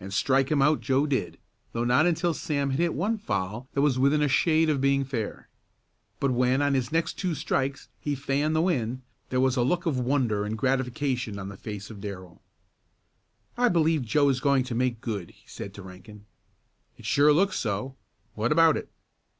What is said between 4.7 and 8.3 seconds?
being fair. But when on his next two strikes he